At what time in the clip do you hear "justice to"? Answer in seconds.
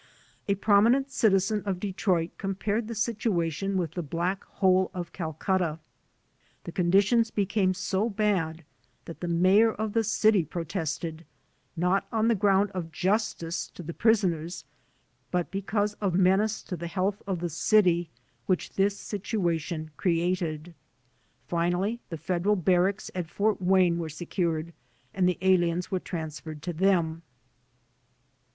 12.91-13.83